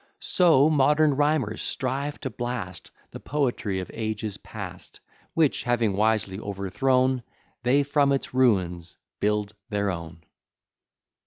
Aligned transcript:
So 0.19 0.67
modern 0.67 1.15
rhymers 1.15 1.61
strive 1.61 2.19
to 2.21 2.31
blast 2.31 2.89
The 3.11 3.19
poetry 3.19 3.79
of 3.81 3.91
ages 3.93 4.37
past; 4.37 4.99
Which, 5.35 5.61
having 5.61 5.93
wisely 5.95 6.39
overthrown, 6.39 7.21
They 7.61 7.83
from 7.83 8.11
its 8.11 8.33
ruins 8.33 8.97
build 9.19 9.53
their 9.69 9.91
own. 9.91 10.23